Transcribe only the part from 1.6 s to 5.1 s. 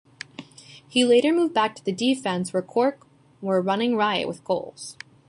to the defence where Cork were running riot with goals.